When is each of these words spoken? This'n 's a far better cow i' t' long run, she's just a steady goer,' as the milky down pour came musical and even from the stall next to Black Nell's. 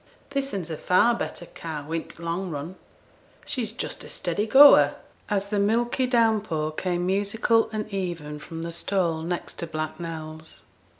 This'n 0.31 0.61
's 0.65 0.71
a 0.71 0.77
far 0.77 1.13
better 1.13 1.45
cow 1.45 1.91
i' 1.91 1.99
t' 1.99 2.23
long 2.23 2.49
run, 2.49 2.73
she's 3.45 3.71
just 3.71 4.03
a 4.03 4.09
steady 4.09 4.47
goer,' 4.47 4.95
as 5.29 5.49
the 5.49 5.59
milky 5.59 6.07
down 6.07 6.41
pour 6.41 6.71
came 6.71 7.05
musical 7.05 7.69
and 7.71 7.87
even 7.89 8.39
from 8.39 8.63
the 8.63 8.71
stall 8.71 9.21
next 9.21 9.59
to 9.59 9.67
Black 9.67 9.99
Nell's. 9.99 10.63